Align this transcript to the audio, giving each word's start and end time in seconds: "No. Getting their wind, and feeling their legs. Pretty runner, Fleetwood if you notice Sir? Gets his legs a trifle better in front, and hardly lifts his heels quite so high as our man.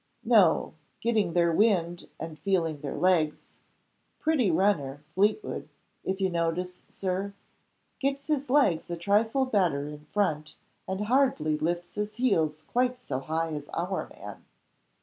"No. 0.25 0.73
Getting 0.99 1.33
their 1.33 1.51
wind, 1.51 2.09
and 2.19 2.39
feeling 2.39 2.81
their 2.81 2.95
legs. 2.95 3.43
Pretty 4.19 4.49
runner, 4.49 5.03
Fleetwood 5.13 5.69
if 6.03 6.19
you 6.19 6.27
notice 6.31 6.81
Sir? 6.89 7.35
Gets 7.99 8.25
his 8.25 8.49
legs 8.49 8.89
a 8.89 8.97
trifle 8.97 9.45
better 9.45 9.87
in 9.87 10.05
front, 10.05 10.55
and 10.87 11.01
hardly 11.01 11.55
lifts 11.55 11.93
his 11.93 12.15
heels 12.15 12.63
quite 12.63 12.99
so 12.99 13.19
high 13.19 13.53
as 13.53 13.69
our 13.75 14.09
man. 14.17 14.43